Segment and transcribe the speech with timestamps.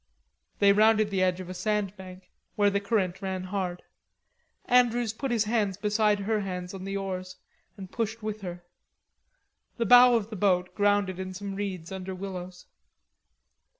[0.57, 3.83] They rounded the edge of a sand bank where the current ran hard.
[4.65, 7.35] Andrews put his hands beside her hands on the oars,
[7.77, 8.63] and pushed with her.
[9.77, 12.65] The bow of the boat grounded in some reeds under willows.